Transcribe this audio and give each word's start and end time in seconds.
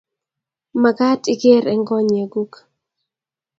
Magaat 0.81 1.23
igeer 1.33 1.65
eng 1.71 1.85
konyeguk 1.87 2.53